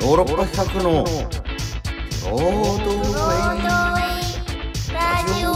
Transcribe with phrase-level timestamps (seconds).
[0.00, 1.06] ヨーロッパ企画のロー
[2.84, 3.62] ドウェイ
[4.94, 5.04] ラ
[5.38, 5.52] ジオ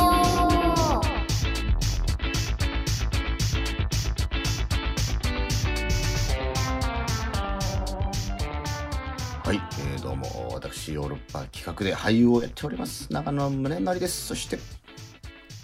[9.40, 14.58] はい、えー、どうも私ヨーロッパ企画で俳優をやっております長野宗則ですそして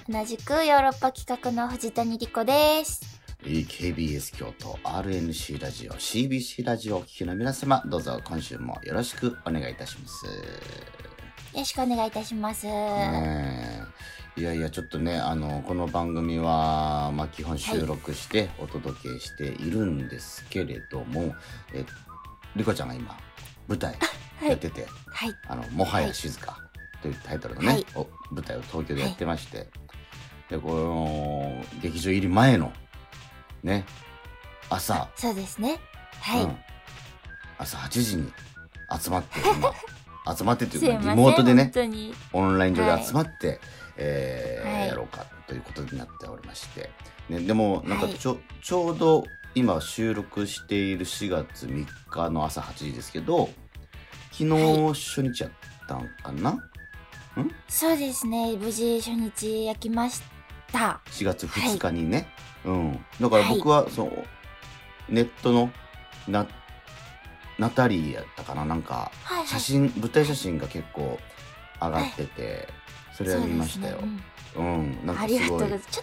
[0.09, 3.10] 同じくヨーロッパ企画の藤谷莉子です。
[3.43, 10.27] えー KBS 京都 RNC ラジオ CBC ラジオをお聞きの皆様どうぞ今週もよろしくお願いいたします。
[10.27, 10.33] よ
[11.57, 12.67] ろしくお願いいたします。
[12.67, 12.71] い
[14.43, 21.35] やいやちょっとねあのこの番組は、まあ、基本収録してお届けしているんですけれども、
[21.73, 21.85] え
[22.57, 23.17] リコちゃんが今
[23.69, 23.97] 舞台
[24.47, 25.35] やっててはい。
[25.49, 26.59] 「あのもはや静か」
[27.01, 27.87] というタイトルのね、はい。
[27.95, 29.67] お舞台を東京でやってまして、
[30.51, 32.71] でこの劇場入り前の
[33.63, 33.85] ね
[34.69, 35.79] 朝、そうですね。
[36.21, 36.45] はい。
[36.45, 36.57] うん
[37.61, 38.33] 朝8時に
[38.99, 39.39] 集まって
[40.25, 41.11] 今集まってというか。
[41.11, 42.15] リモートでね本当に。
[42.33, 43.61] オンライン上はいで集まって、
[43.97, 46.91] えーはいやろうかということになっておりまして、
[47.29, 53.51] ね、でもなんかはいちょ,、ちょうど今収録している4月3日の朝8時ですけど
[54.31, 55.53] 昨日は初日やっ
[55.87, 56.59] たんかな、
[57.69, 58.57] そうですね。
[58.57, 60.23] 無事初日焼きまし
[60.73, 61.01] た。
[61.07, 62.29] 4月2日にね、
[62.65, 64.25] うん、だから僕はその
[65.09, 65.71] ネットの
[66.29, 66.47] な
[67.59, 68.65] ナタリーやったかな？
[68.65, 69.47] なんかはいはい。
[69.47, 71.19] 写真舞台写真が結構
[71.81, 72.69] 上がってて、
[73.13, 73.99] それは見ましたよ。
[73.99, 74.19] そうね。
[74.57, 76.03] うん、なんうんありがかす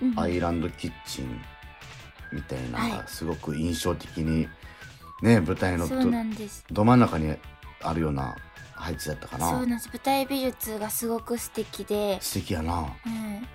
[0.00, 1.40] ごいアイランドキッチン
[2.32, 2.90] みたいなのはい。
[2.92, 4.48] がすごく印象的に
[5.22, 5.88] ね舞台の。
[6.70, 7.36] ど真ん中に
[7.82, 8.36] あるような
[8.74, 9.50] 配置だったかな。
[9.50, 9.88] そうなんです。
[9.88, 12.92] 舞台美術がすごく素敵で、素敵やな。
[13.06, 13.48] うん。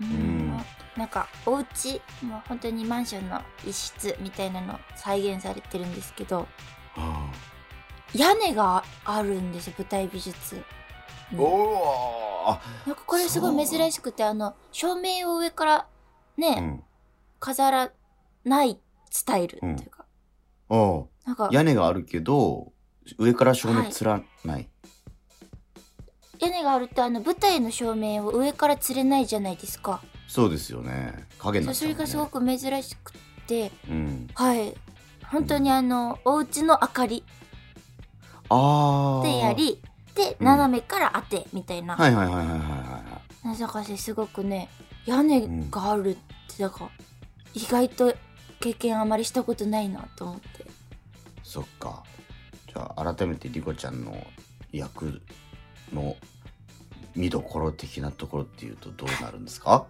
[0.00, 0.56] ううん。
[0.96, 6.46] うなんかお家もう本当にマンションの一室みたいなの再現されてるんですけど
[6.96, 7.30] あ
[8.14, 10.62] 屋根があるんですよ舞台美術
[11.36, 15.86] おおあなんかこれすごい珍しくてあの照明を上から
[16.38, 16.82] ね、うん。
[17.40, 17.92] 飾ら
[18.44, 18.78] ない
[19.10, 20.04] スタイルっていうか、
[20.68, 21.08] おう。
[21.24, 22.72] なんか屋根があるけど
[23.18, 24.68] 上から照明つらない、
[26.40, 31.26] 屋根があるとあの舞台の照明を上から吊れないじゃないですか、そうですよね。
[31.38, 33.12] 影になっちゃうもんれがすごく珍しく
[33.46, 33.70] て。
[33.88, 34.28] うん。
[34.34, 34.74] はい。
[35.24, 37.24] 本当にあのお家の明かり。
[38.48, 39.80] ああでやり
[40.14, 40.46] でうん。
[40.46, 42.58] 斜めから当てみたいな、はいはいはいはいはい。
[42.58, 44.68] はいなぜかしすごくね
[45.04, 46.90] 屋根があるってなんか
[47.54, 48.12] 意外と
[48.58, 50.66] 経験あまりしたことないなと思って。
[51.44, 52.02] そっか。
[52.66, 54.16] じゃあ改めてリコちゃんの
[54.72, 55.22] 役
[55.92, 56.16] の
[57.14, 59.86] 見どころ的なところっていうとどうなるんですか、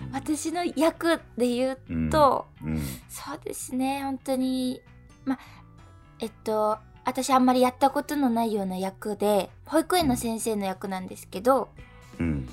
[0.00, 0.12] うん。
[0.12, 2.10] 私の役で言ううん。
[2.10, 2.82] と、うん。
[3.08, 4.80] そうですね本当に
[5.24, 5.38] ま
[6.18, 11.68] えっと私あんまりやったことのないような役で保育園の先生の役なんですけど
[12.18, 12.48] うん。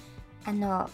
[0.46, 0.90] あの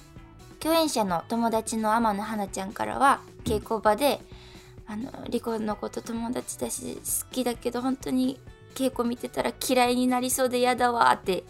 [0.59, 4.21] 共演者の友達の天野花ちゃんからは稽古場で
[4.87, 8.39] 「あのリコのこと友達だし好きだけど本当に
[8.73, 11.43] 稽古見てたら嫌いになりそうで嫌だわ」って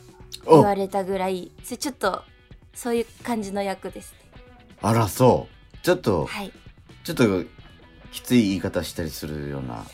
[0.45, 2.23] 言おわれたぐらいそれちょっと
[2.73, 4.17] そういう感じの役ですね。
[4.81, 5.77] あらそう。
[5.83, 6.51] ちょっとはい。
[7.03, 7.43] ちょっと
[8.11, 9.85] きつい言い方したりするような。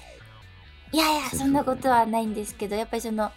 [0.92, 3.32] いやいやそんなことはないんですけどやっぱりその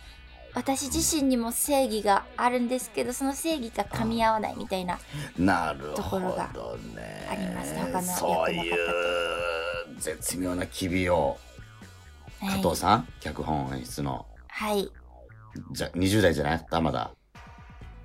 [0.55, 4.99] 私自身にも正義があるんですけどその正義が噛み合わないみたいな
[5.95, 6.51] ところが
[6.95, 7.27] ね。
[7.31, 7.75] あります。
[7.75, 8.75] 他の役の方そういう
[9.99, 11.39] 絶妙な機微を。
[12.41, 12.63] 加はい。
[12.63, 14.27] 藤さん、脚本演出の。
[14.49, 14.91] はい
[15.73, 17.13] じゃ20代じゃないまだ。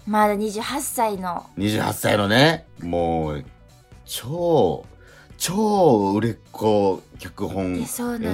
[0.05, 1.45] まだ28歳の。
[1.57, 2.65] 28歳のね。
[2.81, 3.45] もう
[4.05, 4.85] 超
[5.37, 7.85] 超売れっ子脚本演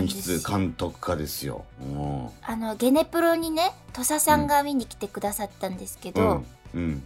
[0.08, 1.66] 出監督家ですよ。
[1.82, 2.30] うん。
[2.42, 6.80] あのゲネプロにね土佐さんが見に来てくださったんですけど、うん。
[6.80, 7.04] うん。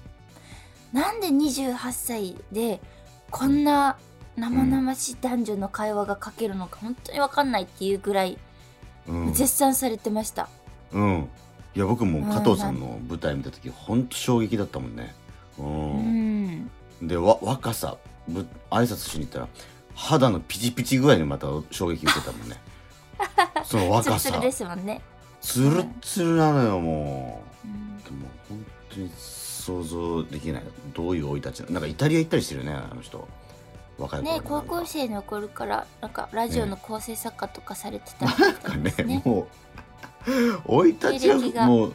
[0.94, 2.80] なんで28歳で
[3.32, 3.98] こんな
[4.36, 8.38] 生々しい男女の会話が書けるのか本当に分かんないっていうぐらい
[9.08, 9.34] うん。
[9.34, 10.50] 絶賛されてました、
[10.92, 11.30] うん
[11.78, 15.14] いや僕も加藤さんの舞台見た時ほんと衝撃だったもんね。
[15.60, 16.72] ううん。
[17.04, 17.98] ん、でわ若さ
[18.28, 19.48] ぶ挨拶しに行ったら
[19.94, 22.56] 肌のピチピチ具合にまた衝撃受けたもんね。
[23.64, 24.32] そのツル若さ。
[24.32, 25.02] ツルですもんね、
[25.40, 27.68] つるっつるなのよもう。
[27.68, 27.98] うん。
[28.04, 30.64] でも本当に想像できない。
[30.96, 33.28] どういう生い立ちななんかイタリア行ったりしてるよねあの人。
[34.00, 39.18] 若い頃ねに高校生の頃からなんかラジオの構成作家とかされてたみたないんかですね。
[39.18, 39.48] ねもう
[40.68, 41.94] 生い立ちもう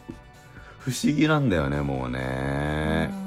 [0.78, 3.22] 不思議なんだよねもううねん。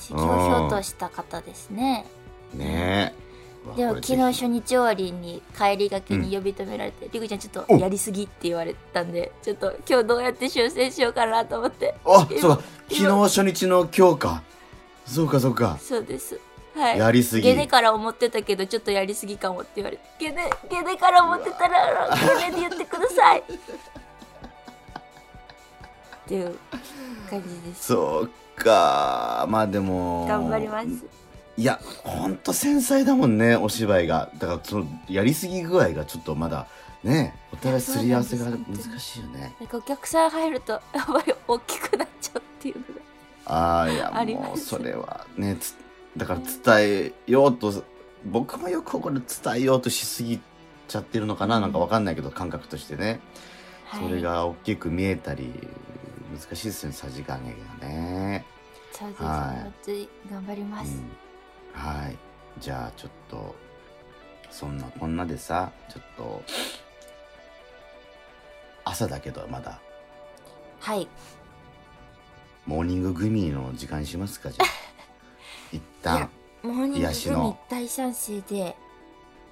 [0.00, 2.06] ひょうひょうとした方ですね。
[2.54, 3.14] ね。
[3.14, 3.28] え
[3.76, 11.94] でも昨日初日終わりに帰りがけに呼び止められて、りくちゃんちょっとやりすぎって言われたんでちょっと今日どうやって修正しようかなと思って。
[12.04, 12.62] あそうか。
[12.90, 14.42] 昨日初日の今日か。
[15.06, 15.78] そうかそうか。
[15.80, 16.40] そうです。
[16.74, 16.98] はい。
[16.98, 17.42] やりすぎ。
[17.42, 20.02] ゲネから思ってたけどちょっとやりすぎかもって言われて。
[20.18, 22.08] ゲネゲネから思ってたら
[22.38, 23.44] ゲネで言ってください
[26.28, 26.58] っていう
[27.30, 27.86] 感じです。
[27.86, 28.30] そう
[28.62, 30.88] かまあでも頑張ります。
[31.56, 34.30] いやほんと繊細だもんねお芝居が。
[34.38, 36.66] だからそのやりすぎ具合がちょっとまだ
[37.02, 39.54] ねお互いすり合わせが難しいよね。
[39.58, 43.00] なんかお客さん入るとやっぱり大きくなっちゃうっていうのが
[43.46, 45.74] ああいやもうそれはねつ
[46.14, 46.40] だから
[46.78, 47.72] 伝えようと
[48.26, 50.38] 僕もよくこれ伝えようとしすぎ
[50.88, 53.20] ちゃってるのかななんかわかんないけど感覚としてね、
[53.86, 54.08] はい。
[54.08, 55.52] それが大きく見えたり
[56.30, 58.44] 難しいですよねさじ加減がね、
[58.92, 59.54] そうです、は
[59.86, 60.08] い。
[60.30, 60.92] 頑張ります、
[61.74, 62.16] うん、はい。
[62.60, 63.54] じゃあちょっと
[64.50, 66.42] そんなこんなでさちょっと
[68.84, 69.78] 朝だけどまだ。
[70.80, 71.08] はい。
[72.66, 74.68] モーニンググミの時間にしますかじゃあ。
[75.72, 76.30] 一旦
[76.62, 78.76] モーニンググミ大賛成で。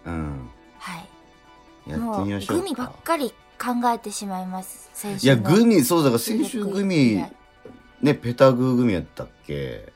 [0.04, 0.50] うん。
[0.78, 1.08] はい。
[1.90, 4.90] やってみましょうグミばっかかり考えてしまいます。
[4.92, 7.32] 先いやグミそうだから先週グミはい
[8.02, 9.92] ねペタグーグミやったっけ？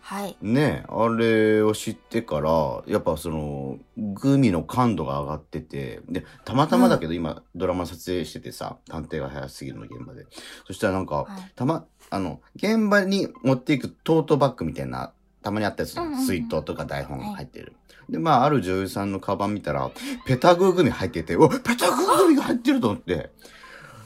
[0.00, 0.36] はい。
[0.40, 10.26] ねあれを知ってからやっぱそのグミの感度が上がっててでたまたまだけど今、ドラマ撮影しててさ探偵が早すぎるの現場で。
[10.66, 11.52] そしたらなんか、はい。
[11.56, 15.12] たまあの現場に持っていくトートバッグみたいな
[15.48, 17.74] たまにあったやつ、水筒とか台本入ってる、
[18.10, 19.90] でまあある女優さんのカバン見たら
[20.26, 23.30] ペタグーグミ入ってておペタグーグミが入ってると思って。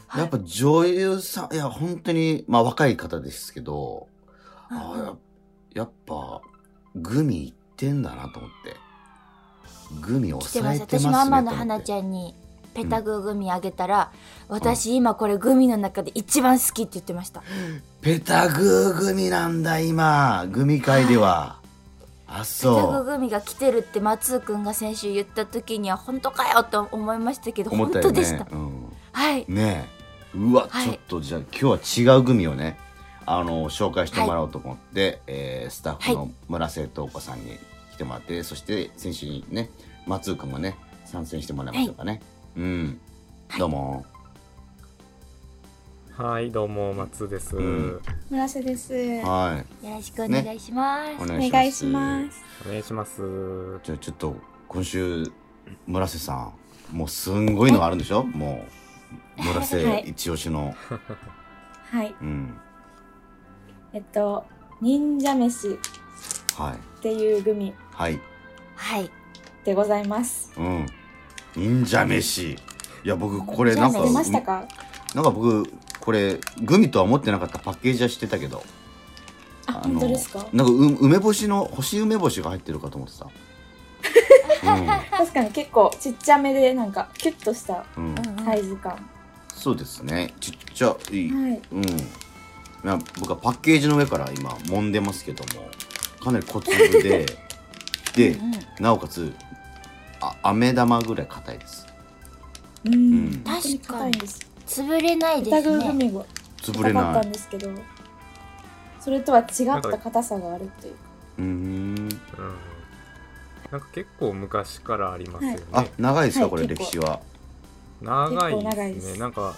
[0.07, 0.21] はい。
[0.21, 4.07] やっぱ女優さんいや本当にまあ若い方ですけど
[4.69, 5.05] あうん。
[5.05, 5.15] や
[5.75, 6.41] やっぱ
[6.95, 8.77] グミいってんだなと思って。
[10.01, 10.97] グミ来てます抑えて。
[10.97, 11.05] ます。
[11.05, 12.37] ね私も天野と思花ちゃんに
[12.75, 14.13] ペタグーグミあげたら、
[14.49, 17.43] 私今これグミの中で一番好きって言ってました。
[18.01, 20.47] ペタグーグミなんだ今。
[20.51, 21.57] グミ界では、
[22.27, 28.93] あペタグそうーグミが来てるって松尾くんが先週言った時には本当かよと思いましたけど思ったよ本当でした、ねうん。
[29.13, 29.45] はい。
[29.49, 29.89] ね。
[30.35, 30.87] えうわ、はい。
[30.87, 32.79] ちょっとじゃあ今日は違うグミをね
[33.27, 37.59] あの紹介してもらおうと思って、えースタッフの村瀬東子さんに
[37.93, 39.71] 来てもらって、そして選手にね
[40.07, 42.21] 松尾君もね参戦してもらいましょうかね、
[42.57, 43.01] うん。
[43.59, 44.05] どうも。
[46.17, 47.57] はい、どうも松です。
[47.57, 48.01] うん。
[48.31, 48.93] 村瀬です。
[49.23, 49.87] はい。
[49.87, 52.43] よろしくお願いします、おお願いします。
[52.67, 53.23] お願いします。
[53.83, 54.37] じゃあちょっと
[54.69, 55.25] 今週
[55.87, 56.53] 村瀬さ
[56.93, 58.23] んもうすんごいのがあるんでしょ？
[58.25, 58.65] も
[59.39, 60.75] う村瀬一押しの、
[61.91, 62.15] はい。
[62.21, 62.55] うん。
[63.95, 64.45] えっと、
[64.81, 65.69] 忍者飯。
[65.69, 65.77] っ
[66.57, 67.03] はい。
[67.03, 67.73] ていうグミ。
[67.93, 68.21] はい。
[68.77, 69.11] はい。
[69.65, 70.53] でございます。
[70.59, 70.87] うん
[71.57, 72.53] 忍者飯。
[72.53, 72.57] い
[73.05, 74.01] や僕これなんか
[75.15, 75.65] なんか僕
[76.01, 78.63] これグミとは思ってなかったパッケージは知ってたけど。
[79.67, 80.47] あ、本当ですか？
[80.53, 80.77] なんかう
[81.07, 83.27] 梅干しの干し梅干しが入ってるかと思ってた
[85.19, 89.09] 確かに結構ちっちゃめでなんかキュッとしたうん、うん、うんうんサイズ感。
[89.55, 90.35] そうですね。
[90.41, 91.63] ちっちゃい、はい。
[91.73, 91.85] うん。
[92.83, 95.69] まあ僕はパッケージの上から今揉んでますけども
[96.21, 97.27] かなり小粒で。
[98.17, 98.53] でうん。
[98.81, 99.33] なおかつ
[100.23, 101.87] あ飴玉ぐらい硬いです。
[102.85, 102.95] うん。
[102.95, 103.43] うん。
[103.45, 104.41] 本当に硬いんです。
[104.67, 105.63] 潰れないですね。
[105.63, 106.25] ググミが
[106.63, 107.71] 潰れ硬かっないたんですけど、
[109.01, 109.47] それとは違っ
[109.83, 110.95] た硬さがあるっていう。
[110.95, 111.01] か。
[111.39, 111.49] うーん。
[111.49, 112.09] うん。
[113.73, 115.61] なんか結構昔からありますよね。
[115.73, 116.51] あ長いですか、はい。
[116.51, 117.21] これ結構歴史は。
[118.01, 119.15] 長い結構長いです。
[119.15, 119.55] すなんか、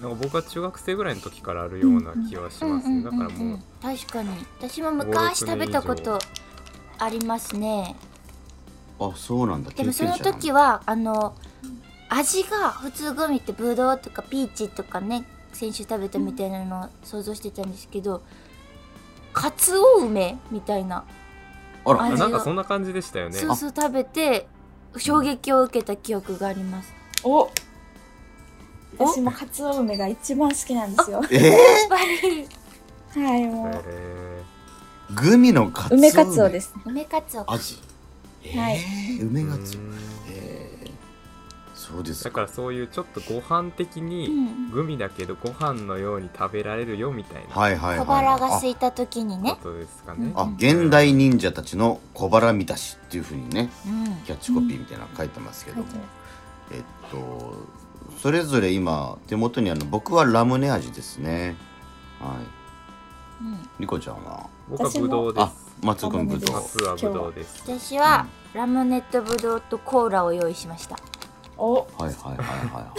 [0.00, 3.02] なんか僕は中学生ぐらいの時からあるような気はしますね。
[3.02, 4.30] だからもう、確かに。
[4.58, 6.18] 私も昔食べたこと
[6.98, 7.96] ありますね
[9.00, 9.70] あそうなんだ。
[9.70, 11.34] でもその時はあの
[12.08, 18.22] 味が普通グミってブドウとかピーチとかね先週食べたみたいなのを想像してたんですけど
[19.32, 21.04] かつお梅みたいな、
[21.84, 22.10] あら。
[22.10, 23.36] なんかそんな感じでしたよね。
[23.36, 24.48] そうそう食べて
[24.96, 26.92] 衝撃を受けた記憶があります。
[27.22, 27.50] お。
[28.98, 31.22] 私もカツオ梅が一番好きなんですよ。
[31.30, 31.96] えやっぱ
[33.16, 33.70] りはい、もう。
[33.86, 36.10] えー、グミのカツオ梅。
[36.10, 36.74] カツオです。
[36.84, 37.78] 梅かつお味
[38.44, 39.20] えー、はい。
[39.20, 39.94] 梅ーカツオうん。
[40.30, 40.90] えー、
[41.74, 42.24] そうです。
[42.24, 44.70] だからそういうちょっとご飯的うにん。
[44.70, 49.58] グミだけどご飯のように食べられるよみたいなはいはいはい小腹が空いた時にね。
[49.62, 50.32] ことですかね。
[50.34, 54.04] ああ現代忍者たちの小腹満たしっていうふうにねうん。
[54.24, 56.04] キャッチコピーみたいなの書いてますけども、書いてま
[56.72, 57.54] えっと
[58.20, 61.56] それぞれ今手元にあるの僕はラムネ味ですね。
[62.20, 63.44] はい。
[63.44, 63.68] うん。
[63.78, 64.50] リコちゃんは？
[64.68, 65.67] 僕はブドウです。
[65.82, 66.56] 松君ぶどう。
[66.56, 67.62] 夏はぶどうです。
[67.64, 70.96] 私はラムネットブドウとコーラを用意しました。
[71.56, 71.74] お。
[71.74, 72.92] はいはいはいはいはいは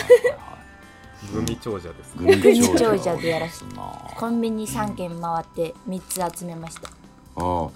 [1.31, 1.33] い。
[1.33, 6.89] グミ長者ですグねミ長長者でやらせなあコンビニ3軒回って3つ集めました。
[6.89, 6.91] あ
[7.35, 7.71] こ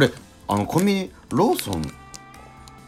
[0.00, 0.10] れ
[0.48, 1.82] あのコンビニローソン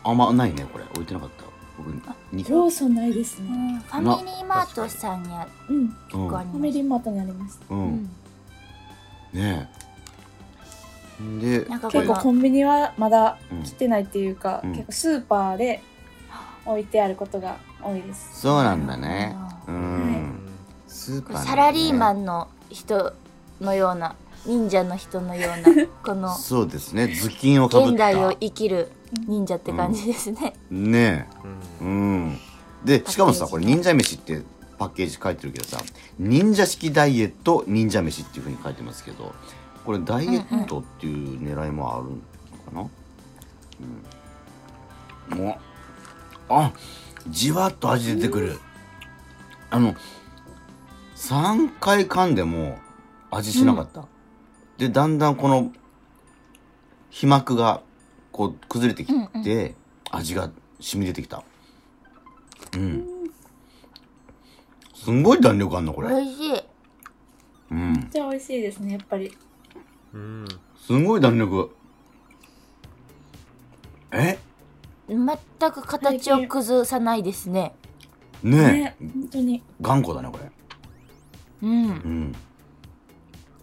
[0.04, 0.84] あんまないねこれ。
[0.84, 1.48] 置いてなかった。
[1.78, 3.48] ローソンないですね。
[3.50, 3.78] うん。
[3.80, 5.76] ファミリーマートさんにあうん。
[5.76, 7.60] うん結構ありファますミリーマートにあります。
[7.70, 8.04] ううんん。
[9.32, 9.87] ねえ
[11.40, 13.62] でなんかこの結構コンビニはまだうん。
[13.62, 14.72] 来てないっていうか、うん。
[14.72, 15.82] 結構スーパーで
[16.64, 18.40] 置いてあることが多いです。
[18.40, 19.36] そうなんだね。
[19.66, 19.78] ううん。
[19.78, 20.40] ん
[20.86, 21.50] スーパーなんだね。
[21.50, 23.14] サラリーマンの人
[23.60, 24.14] のような
[24.46, 27.08] 忍者の人のような このそうですね。
[27.08, 27.90] 頭巾をかぶった。
[27.90, 28.92] 現代を生きる
[29.26, 31.26] 忍者って感じですね、ね。
[31.80, 31.88] えうん。
[31.88, 31.90] う
[32.34, 32.38] ん。
[32.84, 34.42] でしかもさこれ忍者飯って
[34.78, 35.78] パッケージ書いてるけどさ
[36.18, 39.34] 忍者式ダイエット忍者飯っていうふうに書いてますけど
[39.88, 42.10] これダイエットっていう狙いもある
[42.74, 42.90] のか
[45.30, 45.34] な？
[45.34, 45.58] うん、お
[46.50, 46.74] あ
[47.26, 48.58] じわっと味出てくる。
[49.70, 49.94] あの
[51.16, 52.78] 3回噛んでも
[53.30, 54.04] 味しなかった、
[54.76, 55.72] でだんだんこの
[57.08, 57.80] 皮膜が
[58.30, 59.74] こう崩れてきて、
[60.10, 61.42] 味が染み出てきた。
[62.74, 63.06] うん。
[64.94, 66.08] すんごい弾力あんのこれ。
[66.08, 66.62] 美味しい。
[67.70, 67.92] うん。
[67.94, 69.28] めっちゃ美味しいですねやっぱり。
[69.28, 69.47] うん
[70.12, 71.04] すん。
[71.04, 71.70] ごい弾力。
[74.12, 74.38] え？
[75.08, 75.18] 全
[75.72, 77.74] く形を崩さないですね。
[78.42, 78.60] ねえ。
[78.60, 79.62] ね本当に。
[79.80, 80.50] 頑固だねこれ。
[81.62, 81.88] うん。
[81.88, 82.34] うん。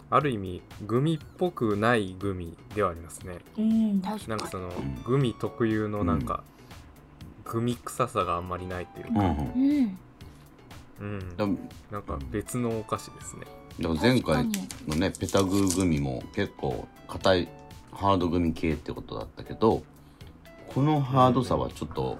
[0.10, 3.40] ある意味グミっぽくないグミではありますね。
[3.58, 4.02] うん。
[4.02, 6.44] 確かなんかそのんグミ特有のなんか、
[7.44, 9.98] グミ臭さがあんまりないというか、うん
[11.00, 11.36] うん。
[11.40, 11.68] うん。
[11.92, 13.46] なんか別のお菓子ですね
[13.80, 14.46] だから前回
[14.88, 17.50] のねペタグーグミも結構硬い
[17.92, 19.84] ハードグミ系ってことだったけど
[20.68, 22.18] このハードさはちょっと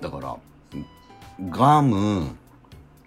[0.00, 0.36] だから
[1.50, 2.36] ガム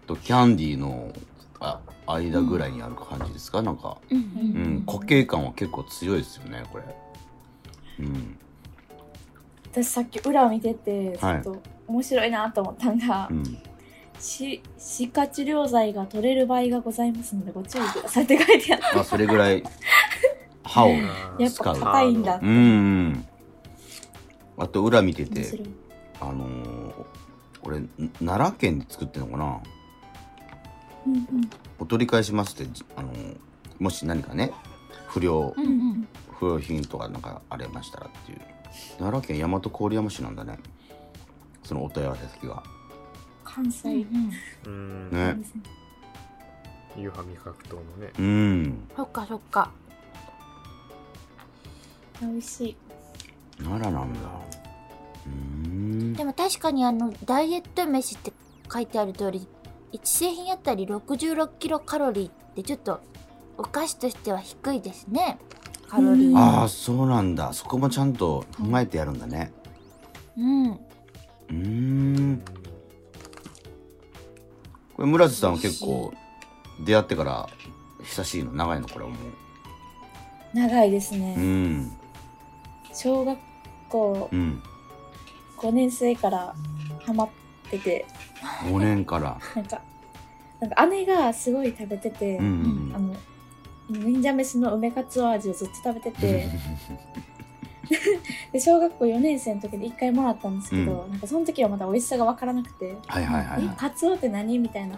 [0.07, 1.13] とキャンディーの
[1.59, 4.17] あ間ぐらいにある感じですか、なんか、うん。
[4.17, 4.21] う
[4.79, 6.83] ん、固形感は結構強いですよねこれ。
[7.99, 8.37] うん。
[9.71, 11.39] 私さっき裏を見ててちょはい。
[11.39, 13.43] っと面白いなと思ったんが、うん
[14.19, 19.63] し歯科治療剤が取れる場合がございますのでご注意くださいって書いてあってまあそれぐらい
[20.63, 22.39] 歯をやっぱ硬いんだ。
[22.41, 22.51] うんう
[23.09, 23.25] ん。
[24.57, 25.69] あと裏見てて面白い。
[26.21, 26.93] あのー、
[27.61, 29.61] これん奈良県で作ってるのかな？
[31.07, 31.49] うんうん。
[31.79, 33.37] お取り返しますってじあのー
[33.79, 34.51] もし何かね
[35.07, 36.07] 不良うんうん。
[36.37, 38.41] 不良品とかなんかありましたらっていう。
[38.99, 40.59] 奈良県大和郡山市なんだね。
[41.63, 42.63] そのお問い合わせ先が
[43.55, 43.89] 関西。
[43.89, 44.31] うん
[44.65, 45.11] うん。
[45.11, 45.61] ねですね。
[46.95, 48.11] ユーハ味覚糖のね。
[48.17, 48.89] うん。
[48.95, 49.71] そっかそっか。
[52.21, 52.77] 美味しい。
[53.63, 54.19] 奈良なんだ。
[55.25, 56.13] うーん。
[56.13, 58.33] でも確かにあのダイエット飯って
[58.71, 59.47] 書いてある通り
[59.93, 62.99] 1製品あたり66キロカロリーってちょっと
[63.57, 65.39] お菓子としては低いですね。
[65.87, 66.37] カロリー。
[66.37, 67.53] ああそうなんだ。
[67.53, 69.51] そこもちゃんと踏えてやるんだね。
[70.37, 70.71] うん。
[70.71, 72.43] うーん
[74.99, 76.13] これ村瀬さんは結構
[76.81, 77.47] 出会ってから
[78.03, 78.51] 久しいの？
[78.51, 78.87] 長いの？
[78.89, 79.15] これはも
[80.53, 81.97] 長いですううねん。
[82.93, 83.39] 小学
[83.87, 84.61] 校うん。
[85.57, 86.53] 5年生から
[87.05, 87.29] ハマっ
[87.71, 88.05] てて。
[88.65, 89.39] 5年から。
[89.55, 89.81] なんか
[90.59, 92.47] なんか姉がすごい食べてて、うんう
[92.91, 93.15] んあの
[93.89, 96.49] 忍者飯の梅かつお味をずっと食べてて
[98.51, 104.59] で小学校4年生の時で1回もらったんですけど、なんかその時はまだ美味しさが分からなくてはいはいはい、えはい、カツオって何？
[104.59, 104.97] みたいな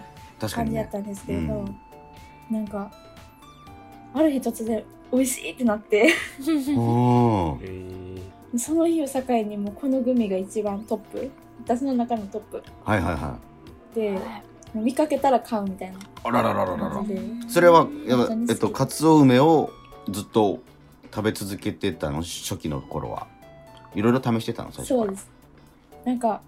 [0.50, 1.76] 感じだったんですけれど、うん。
[2.50, 2.92] なんか
[4.14, 6.10] ある日突然美味しいってなって。
[8.58, 11.32] その日を境にもうこのグミが一番トップ。
[11.64, 12.62] 私の中のトップ。
[12.84, 13.38] はいはいは
[13.94, 13.96] い。
[13.96, 14.20] で
[14.74, 17.04] 見かけたら買うみたいなあらららららら。
[17.48, 17.88] それは
[18.50, 19.70] えっとかつお梅を
[20.10, 20.60] ずっと
[21.14, 22.22] 食べ続けてたの？
[22.22, 23.28] 初期の頃は。
[23.94, 24.72] いろいろ試してたの？
[24.72, 25.30] 最初そうです。
[26.06, 26.42] なんか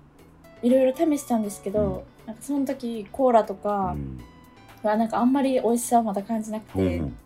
[0.62, 4.20] いろいろ試したんですけど、なんかその時コーラとかうん。
[4.82, 7.18] はなんかあんまり美味しさはまだ感じなくて、うん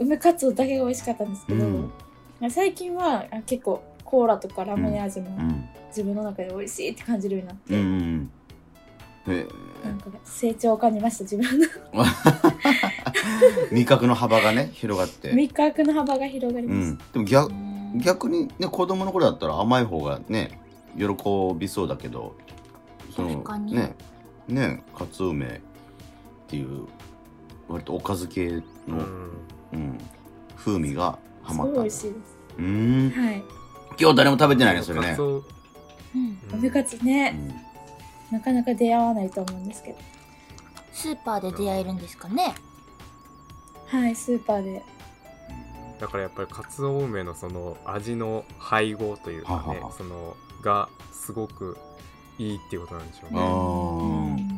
[0.00, 2.50] 梅かつおだけが美味しかったんですけど、うん。
[2.50, 5.68] 最近はあ結構コーラとかラムネ味もうん。
[5.88, 8.30] 自分の中で美味しいって感じるようになって、うんうん
[9.26, 9.46] へ
[9.84, 11.66] なんか成長を感じました自分の。
[11.66, 11.68] え
[13.72, 15.32] 味覚の幅がね広がって。
[15.32, 16.98] 味覚の幅が広がりうましん。
[17.12, 20.60] でも逆うん逆にね子供の頃だったら甘い方がね
[20.98, 21.04] 喜
[21.56, 22.34] びそうだけど
[23.14, 23.74] その確かに。
[23.74, 23.94] ね
[24.48, 25.50] ねかつお梅っ
[26.48, 26.86] ていう
[27.68, 29.00] 割とおかず系の、ん。
[29.72, 29.98] うん
[30.56, 32.38] 風味がすごいハマったんだ美味しいです。
[32.58, 33.10] うーん。
[33.24, 33.42] はい。
[34.00, 35.08] 今日誰も食べてないねそれね。
[35.08, 35.42] カツオうん。
[36.14, 37.54] うんおめかつうね、ん。
[38.30, 39.98] なかなか出会わないと思うんですけど。
[40.92, 42.54] スーパーで出会えるんですかね
[43.98, 44.82] はい、スーパーで。
[46.00, 51.78] だからやっぱりカツオ梅のその味の配合というかねはははそのがすごく
[52.38, 54.48] いいっていうことなんでしょうあね。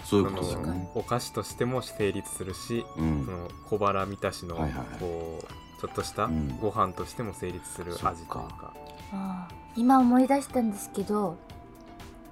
[0.00, 3.24] ーそういうことお菓子としても成立するし、うん。
[3.24, 5.00] その小腹満たしのはいはいはい。
[5.00, 6.58] こうちょっとしたうん。
[6.60, 8.34] ご飯としても成立する味というか。
[8.34, 8.72] か。
[9.12, 11.36] あー今思い出したんですけど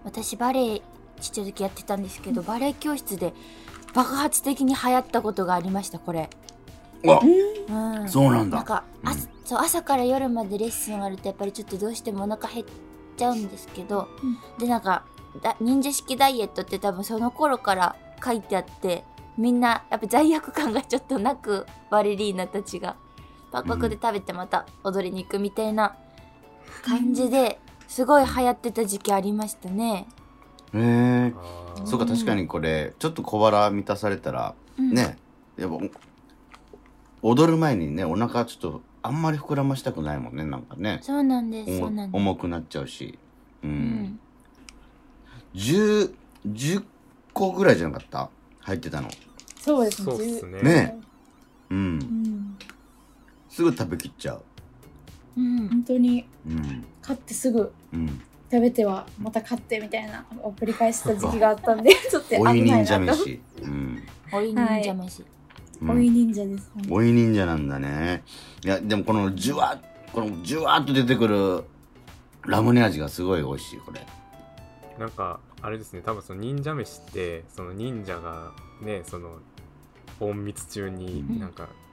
[0.04, 0.83] 私バレエ
[1.21, 3.33] ちっちゃい時やってたんですけど、バレエ教室で
[3.95, 6.31] 爆発的に流行ったことがありましたこれ、
[7.05, 8.57] うわうん、そうなんだ。
[8.57, 9.19] なんか、あうん。
[9.45, 12.67] そう朝から夜までレッスンあるとやっぱりちょっとどうしてもお腹減っ
[13.17, 14.09] ちゃうんですけど、
[14.59, 15.05] でなんか
[15.43, 19.05] だ忍者式ダイエットって多分その頃から書いてあって
[19.37, 22.97] みんなやっぱ罪悪感がちょっとなくバレリーナたちが
[23.51, 25.97] パクパクで食べてまた踊りに行くみたいな
[26.83, 27.59] 感じで
[27.89, 30.07] すごい流行ってた時期ありましたね。
[30.75, 31.35] へえ
[31.85, 35.17] そうか確かにこれちょっと小腹満たされたらうん、ね
[35.59, 35.79] やっぱ
[37.23, 41.00] 踊る前にねお腹ちょっとあんまり膨らましたくないもんねなんかね。
[41.02, 42.21] そうなんですそう重なんです。
[42.23, 43.19] 重くなっちゃうし。
[43.62, 43.73] ううん。
[43.75, 44.21] ん、
[45.55, 46.14] 10
[46.47, 46.85] 10
[47.33, 48.31] 個ぐらいじゃなかった？
[48.61, 49.09] 入ってたの。
[49.59, 50.17] そうですね。
[50.17, 50.62] そうっすね。
[50.62, 50.99] ね。
[51.71, 51.99] ううん。
[51.99, 52.59] ん。
[53.49, 54.43] すぐ食べきっちゃう。
[55.37, 55.69] うん。
[55.69, 56.26] 本当に。
[56.47, 56.85] うん。
[57.02, 57.73] 買ってすぐ。
[57.93, 58.21] うん
[58.52, 63.25] 食べてはまた買ってみたいなのを繰り返した時期があったんでちょっとおい危ない忍者なと。
[63.25, 63.40] 飯。
[63.62, 64.02] うん。
[64.30, 65.25] おい忍者飯。
[65.80, 65.90] うん。
[65.90, 66.71] おい忍者です。
[66.90, 68.23] おい忍者なんだね。
[68.62, 71.64] いやでもこのジュワッこのジュワッと出てくる
[72.47, 74.06] ラムネ味がすごい美味しいこれ。
[74.99, 76.02] なんかあれですね。
[76.04, 79.38] 多分その忍者飯ってその忍者がねその
[80.21, 81.40] 隠密中にうん。
[81.40, 81.92] なんかこう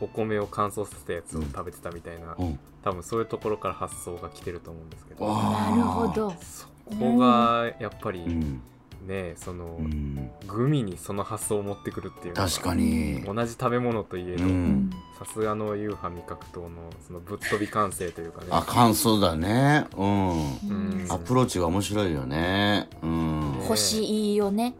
[0.00, 2.58] お米を乾燥させたやつを食べてたみたいな、うん。
[2.82, 5.26] 多分そういうところから発想が来てると思うんですけど。
[5.28, 6.34] あなるほど。
[6.40, 6.66] そ
[6.98, 8.62] こがやっぱりうん。
[9.06, 10.30] ねその、うん。
[10.46, 13.22] グミにその発想を持ってくるっていう確かに。
[13.24, 14.90] 同じ食べ物といえどうん。
[15.18, 16.68] さすがの夕飯味覚糖の
[17.06, 18.48] そのぶっ飛び感性というかね。
[18.50, 19.86] あ感想だね。
[19.96, 20.30] うん。
[20.30, 21.06] うん。
[21.08, 22.88] アプローチが面白いよね。
[23.02, 23.58] うん。
[23.58, 24.74] ね星いいよね。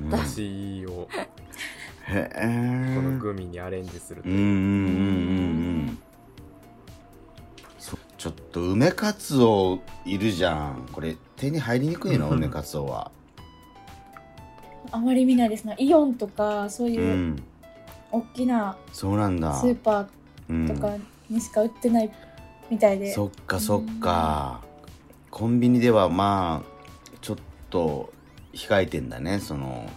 [0.00, 0.10] うん。
[0.10, 1.08] だ私を
[2.08, 2.94] へえ。
[2.96, 4.32] このグミにアレンジするとう。
[4.32, 4.48] んうんうんう
[5.90, 5.98] ん
[8.18, 10.86] ちょっと梅かつおいるじゃん。
[10.92, 12.30] これ手に入りにくいの？
[12.30, 13.10] 梅かつおは。
[14.92, 15.74] あまり見ないですね。
[15.76, 17.42] イオンとかそうういうん。
[18.12, 19.54] 大きなそうなんだ。
[19.54, 20.06] スーパ
[20.48, 20.94] うんーとか
[21.28, 22.12] にしか売ってない
[22.70, 23.12] みたいで。
[23.12, 24.60] そっかそっか。
[25.32, 27.36] コンビニではまあちょっ
[27.70, 28.12] と
[28.52, 29.90] 控えてんだねその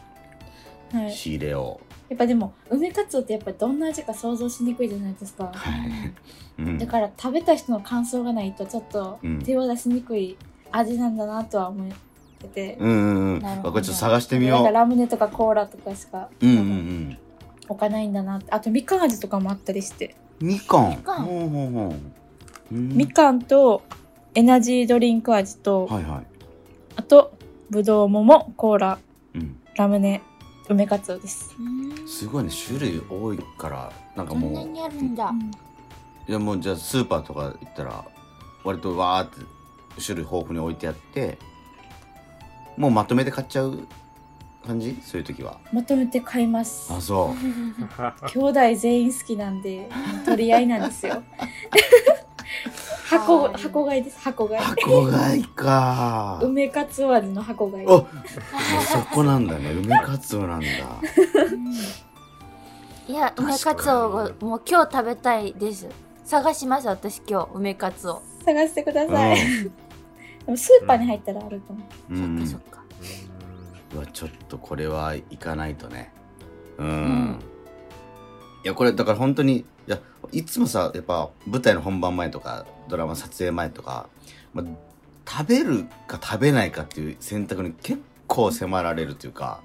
[0.91, 1.11] はい。
[1.13, 5.51] 仕入れをやっぱでも梅かつおってやっぱりどんな味か想像しにくいじゃないですか。
[5.53, 6.13] はい、
[6.59, 6.77] うん。
[6.77, 9.41] だから食べた人の感想がないとちょっとうん。
[9.41, 10.37] 手を出しにくい
[10.71, 11.87] 味なんだなとは思っ
[12.39, 13.41] てて、うんうんうん。
[13.41, 17.17] これちょっと探してみよなんかラムネとかコーラとかしかううんうんうん。
[17.67, 20.89] 置かないんだなあとみかん味とかもあったりして、みかん。
[20.91, 21.25] みかん。
[21.25, 21.95] ほうほうほ
[22.71, 22.75] う。
[22.75, 22.89] うん。
[22.95, 23.81] みかんと
[24.35, 26.25] エナジードリンク味と、はいはい。
[26.97, 27.33] あと
[27.71, 28.99] ぶどう桃コーラ
[29.33, 29.59] うん。
[29.75, 30.21] ラムネ
[30.69, 35.31] 梅かつおです、うんすごいね種類多いからなんかそんなもうにあるんだ。
[36.27, 38.03] いやもうじゃあスーパーとか行ったら
[38.63, 39.45] 割とわーって
[40.03, 41.37] 種類豊富に置いてあって
[42.77, 43.87] もうまとめて買っちゃう
[44.65, 44.97] 感じ？
[45.03, 45.59] そういう時は。
[45.71, 46.91] まとめて買います。
[46.91, 48.25] あそう。
[48.29, 49.87] 兄弟全員好きなんで
[50.25, 51.21] 取り合いなんですよ
[53.09, 54.19] 箱はい箱買いです。
[54.19, 54.61] 箱買い。
[54.61, 56.39] 箱買いか。
[56.41, 57.85] 梅かつお味の箱買い。
[57.85, 58.07] おもう
[58.83, 59.71] そこなんだね。
[59.71, 60.67] 梅かつおなんだ。
[63.07, 65.87] いや梅かつおをもう今日食べたいです。
[66.25, 69.71] 探します私今日梅かつお、探してください、で
[70.47, 72.83] もスーパーに入ったらあると思う、うん、うんそっかそっか。
[73.93, 76.11] うわちょっとこれは行かないとね。
[76.79, 77.39] うん、ん。
[78.63, 79.99] いやこれだから本当にいや
[80.31, 84.07] いつもさやっぱ舞台の本番前とかドラマ撮影前とか、
[84.53, 84.65] まあ、
[85.27, 89.61] 食べるか食べないかっていう選択に結構迫られるというか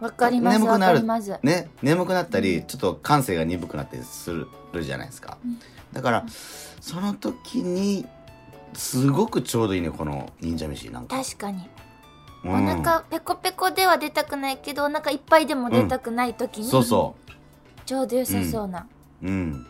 [0.00, 4.48] わかりますわ眠くなるね眠くなったり、うんちょっと感性が鈍くなったりする
[4.82, 5.58] じゃないですか、うん。
[5.92, 6.26] だから
[6.80, 8.06] その時に
[8.74, 11.68] すごくちょうどいいねこの忍者飯なんか、確かに、
[12.44, 12.50] うん。
[12.50, 17.32] お腹ペコペコでは出たくないけどお腹いっぱいでも出たくない時に、そうそう。
[17.84, 18.86] ちょうど良さそうな、
[19.22, 19.66] うん。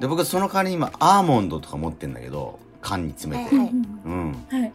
[0.00, 3.56] で、僕はその代わりに今、アーモンドとか持ってんだけど、缶に詰めて。
[3.56, 3.70] はい
[4.04, 4.46] うん。
[4.50, 4.72] はい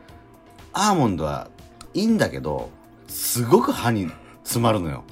[0.73, 1.49] アーモンドは
[1.93, 2.69] いいんだけど、
[3.07, 4.09] すごく歯に
[4.43, 5.03] 詰まるのよ。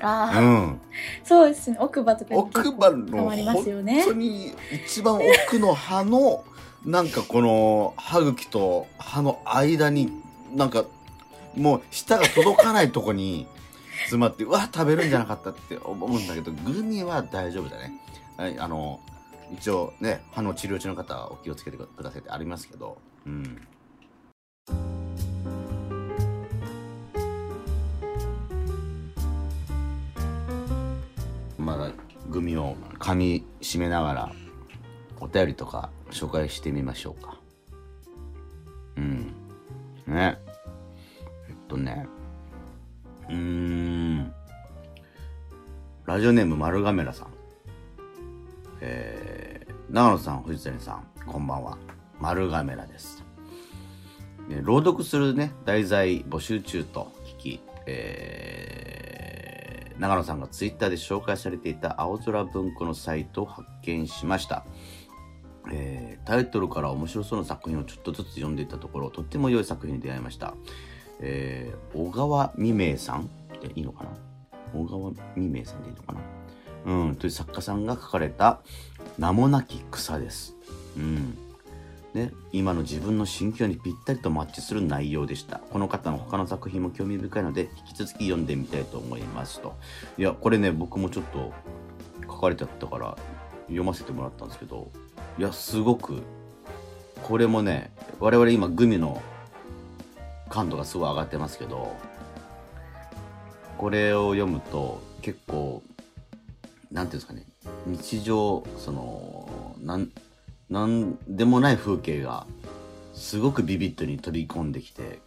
[0.00, 0.80] ああ、うん。
[1.22, 1.76] そうですね。
[1.78, 6.44] 奥歯とか奥歯の本当に一番奥の歯の
[6.84, 10.10] なんかこの歯茎と歯の間に
[10.54, 10.84] なんか
[11.54, 13.46] もう舌が届かないとこに
[14.04, 17.92] 詰まってうわ食べるんじゃなかったって思うんだけどグミは大丈夫だね。
[18.36, 18.98] はい、あの
[19.52, 23.68] 一応ね歯の治療中の方はお気をつけてくださいってありますけど、うん。
[31.58, 31.90] まだ
[32.28, 34.32] グミを噛み締めながら
[35.20, 37.38] お便りとか紹介してみましょうか。
[38.96, 39.34] うん。
[40.06, 40.38] ね。
[41.48, 42.06] えっとね。
[43.28, 44.32] うーん。
[46.04, 47.28] ラジオネーム丸ガメラさん、
[49.92, 51.76] 長野さん藤谷さんこんばんは。
[52.18, 53.22] 丸ガメラです。
[54.48, 64.64] ね朗読するね題材募集中と聞き、えー長野さんがツイッターで紹介されていた青空文庫のサイトを発見しました、
[65.70, 70.54] えータイトルから面白そうな作品をちょっとずつ読んでいたところとっても良い作品に出会いました、
[71.20, 73.28] えー小川未明さん
[73.60, 74.10] でいいのかな？
[74.72, 76.20] 小川未明さんでいいのかな？
[76.84, 78.60] うん、という作家さんが書かれた
[79.18, 80.54] 名もなき草です。
[80.96, 81.38] うん。
[82.14, 85.58] ね、今の自分の心境にぴったりとマッチする内容でした。
[85.58, 89.74] この方の他の作品も興味深いので、引き続き読んでみたいと思いますと。
[90.18, 91.52] いや、これね、僕もちょっと
[92.26, 93.16] 書かれてあったから
[93.66, 94.90] 読ませてもらったんですけど、
[95.38, 96.22] いや、すごく、
[97.22, 99.22] これもね、我々今グミの
[100.50, 101.96] 感度がすごい上がってますけど、
[103.78, 105.82] これを読むと結構
[106.92, 107.46] なんていうんですかね
[107.86, 110.10] 日常そのなん
[110.70, 112.46] なんでもない風景が
[113.14, 115.20] すごくビビッドに飛び込んできて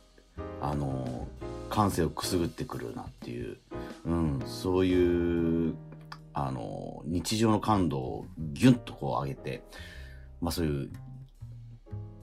[0.61, 1.27] あの
[1.69, 3.57] 感性をくすぐってくるなっていう、
[4.05, 5.75] うん、そういう
[6.33, 9.63] あの日常の感度をギュンとこう上げて
[10.41, 10.91] まあそういう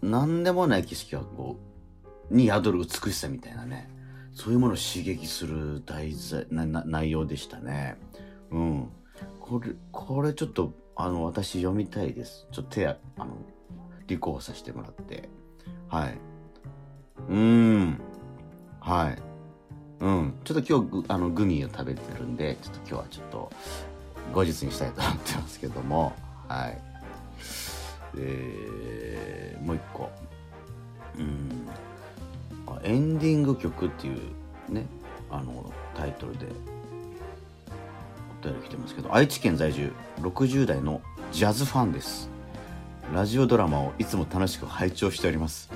[0.03, 1.59] なんでもない景色がこ
[2.31, 3.89] うに宿る美しさみたいなね
[4.35, 7.97] そういうものを刺激する題材なな内容でしたね。
[8.51, 8.89] うん。
[9.53, 12.47] これ、これちょっと、あの、私読みたいです。
[12.53, 13.37] ちょっと手あ、あの、
[14.07, 15.29] 立候補させてもらって。
[15.89, 16.19] はい。
[17.29, 18.01] うーん。
[18.81, 19.19] はい。
[20.01, 20.35] うん。
[20.43, 23.53] ちょっと今日、あの、グミを食べてるんで、ちょっと今日はちょっと、
[24.33, 26.15] 後日にしたいと思ってますけども、
[26.49, 26.81] はい。
[28.17, 30.11] えー、もう一個。
[31.19, 31.69] うん。
[32.85, 34.19] エンディング曲っていう
[34.73, 34.87] ね、
[35.31, 36.47] あの、タイトルで、
[38.43, 41.01] お便り来てますけど愛知県在住60代の
[41.31, 42.29] ジャズファンです。
[43.15, 45.71] ラジオドラマをいつも楽しく拝聴しております。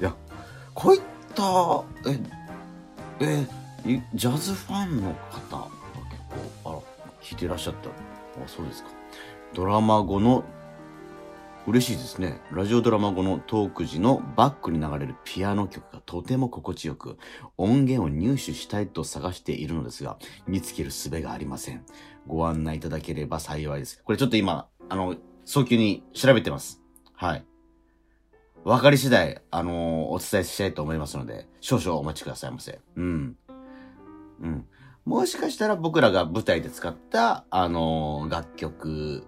[0.00, 0.14] いや
[0.74, 1.00] こういっ
[1.34, 1.84] た
[3.24, 3.46] え
[3.86, 5.68] えジャズファンの方が
[6.10, 6.22] 結
[6.62, 6.78] 構あら
[7.22, 7.88] 聞いてらっしゃった。
[7.88, 7.92] あ
[8.46, 8.90] そうですか。
[9.54, 10.44] ドラマ後の
[11.64, 12.40] 嬉しいですね。
[12.50, 17.18] ラジオドラマ後のトーク時のバックに流れるピアノ曲がとても心地よく、
[17.56, 21.84] 音源を入手したいと探しているのですが、見つける術がありません。
[22.26, 24.02] ご案内いただければ幸いです。
[24.04, 26.82] これちょっと今、あの、早急に調べてます。
[27.14, 27.44] はい。
[28.64, 32.80] わかり次第、あのお伝えしたいと思いますので、少々お待ちくださいませ。
[32.96, 33.36] うん。
[34.40, 34.66] うん。
[35.04, 39.24] もしかしたら僕らが舞台で使った、あの楽曲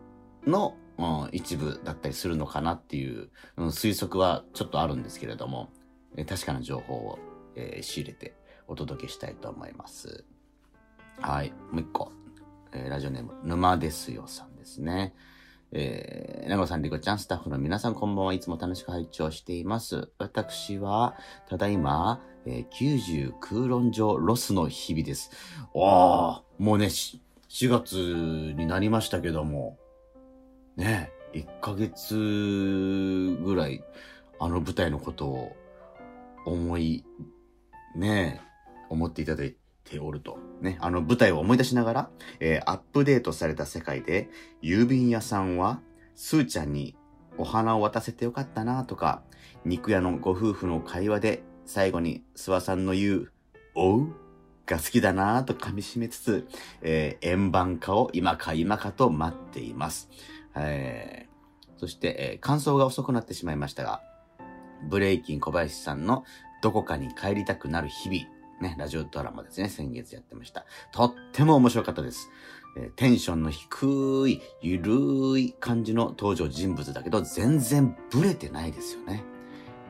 [0.47, 5.71] の、うん、一部だったりするのかなっていう、うん、推測はちょっとあるんですけれども、
[6.17, 7.19] え確かな情報を、
[7.57, 8.35] えー仕入れて
[8.67, 10.25] お届けしたいと思います。
[11.21, 11.53] はい。
[11.71, 12.13] もう一個。
[12.73, 15.15] えーラジオネーム、沼ですよさんですね。
[15.73, 20.09] えー、なごさん、りこちゃん、スタッフの皆さん、こんばんはいつも楽しく拝聴しています。
[20.19, 21.17] 私は、
[21.49, 25.31] ただいま、えー90空論上ロスの日々です。
[25.73, 27.95] おー、もうね、4月
[28.57, 29.79] になりましたけども、
[30.77, 32.17] ねえ、1ヶ月
[33.45, 33.85] ぐらい、
[34.41, 35.57] あの舞台のことを
[36.45, 37.05] 思い、
[37.95, 40.39] ねえ、思っていただいておると。
[40.61, 42.11] ね、あの舞台を思い出しながら、
[42.41, 44.29] えーアップデートされた世界で、
[44.63, 45.81] 郵便屋さんは、
[46.17, 46.97] スーちゃんに
[47.39, 49.23] お花を渡せてよかったなとか、
[49.65, 53.33] 肉屋のご夫婦の会話で、最後に諏訪さんの言う、
[53.77, 54.09] おう
[54.67, 56.49] が好きだなぁと噛み締めつつ、
[56.83, 60.09] えー円盤化を今か今かと待っています。
[60.57, 61.35] えー
[61.77, 64.01] そして、えー感想が遅くなってしまいましたが、
[64.89, 66.25] ブレイキン小林さんの
[66.63, 68.23] どこかに帰りたくなる日々、
[68.61, 70.65] ね、ラジオドラマですね、先月やってました。
[70.93, 72.31] とっても面白かったです。
[72.77, 79.25] えーテンションの低い、ゆるい感じの登場人物だけど、全然ブレてないですよね。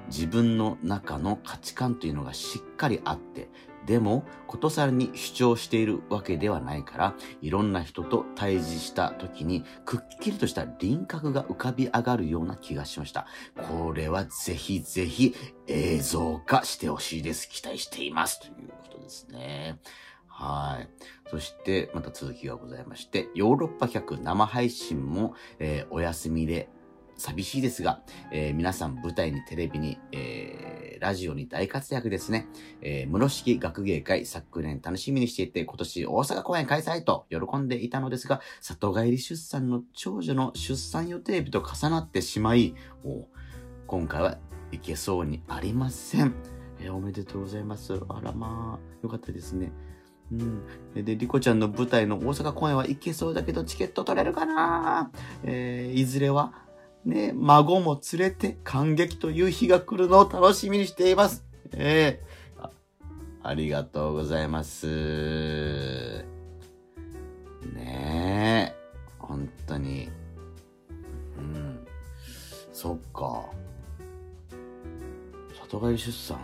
[0.08, 3.48] 自分の中の価値観というのがしっかりあって、
[3.86, 13.26] でも、ことさらに主張しているわけではないから、いろんな人と対峙した時に、くっきりとした輪郭が浮かび上がるような気がしました。
[13.68, 15.34] これはぜひぜひ
[15.66, 17.48] 映像化してほしいです。
[17.48, 18.40] 期待しています。
[18.40, 19.78] ということですね。
[20.26, 20.88] はい。
[21.30, 26.68] そして、また続きがございまして、ヨーロッパ客生配信も、えーお休みで、
[27.16, 32.46] 寂しいですが、えー皆さん舞台にテレビに、えーラジオに大活躍ですね。
[32.80, 42.74] えー室敷学芸会昨年楽しみにしていて、今年大阪公演開催と喜んでいたのですが、里帰り出産の長女の出産予定日と重なってしまい、
[43.86, 44.38] 今回は
[44.72, 46.34] 行けそうにありません。
[46.80, 47.92] えーおめでとうございます。
[48.08, 49.72] あらまあ、よかったですね。
[50.32, 51.04] うん。
[51.04, 55.10] で、リコちゃんの舞台の大阪公演は行けそうだけど、チケット取れるかな？
[55.42, 56.63] えーいずれは、
[57.04, 61.44] ね、孫も連れて感激という日が来るのを楽しみにしています。
[61.72, 62.70] えーあ
[63.42, 66.24] ありがとうございます。
[67.74, 68.74] ねえ、
[69.18, 70.08] 本当に。
[71.38, 71.86] うん。
[72.72, 73.44] そっか。
[75.60, 76.38] 里帰り出産。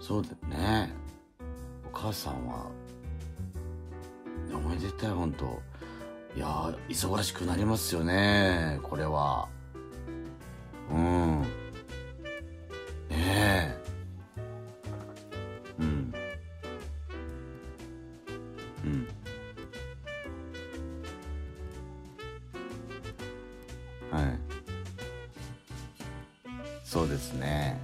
[0.00, 0.92] そうだよね。
[1.92, 2.70] お母さんは、
[4.54, 5.60] おめでたい、本当
[6.36, 9.48] いやー、忙しくなりますよね、これは。
[10.90, 11.42] うん。
[11.42, 11.46] ね
[13.10, 13.76] え。
[15.78, 16.14] うん。
[18.84, 19.08] うん。
[24.10, 24.24] はい。
[26.84, 27.80] そうですね。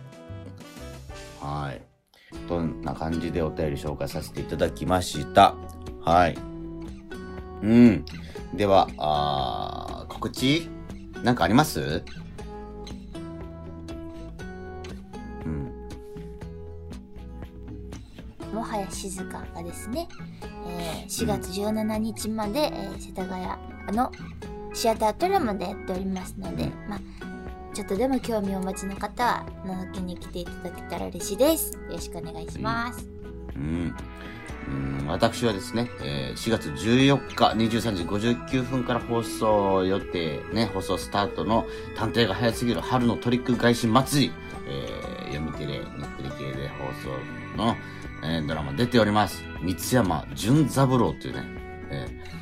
[1.40, 1.82] はい。
[2.48, 5.54] どんな感じでお便り紹介させていただきました？
[6.04, 6.38] はい。
[7.62, 8.04] うん。
[8.56, 10.68] では、あー告知
[11.22, 12.02] なんかあります？
[15.44, 15.72] うん。
[18.54, 20.08] もはや静かがですね、
[20.66, 23.46] えー4月17日まで、えー世田谷
[23.96, 24.10] の
[24.72, 27.00] シアタートラムでやっておりますので、まあ、
[27.74, 31.74] ちょっとでも興味をお持ちの方は覗きに来ていただけたら嬉しいです。
[31.74, 33.06] よろしくお願いします。
[33.54, 33.62] うん。
[33.62, 33.94] うん
[35.08, 41.66] 私はですね、えー4月14日23時59分から放送予定、ね、放送スタートの
[41.96, 44.32] 探偵が早すぎる春のトリック返し祭り、
[44.68, 46.84] えー、読みテレ、日テレ系で放
[47.56, 47.76] 送の、
[48.24, 49.44] えードラマ出ております。
[49.62, 51.44] 三山純三郎というね、
[51.90, 52.36] えー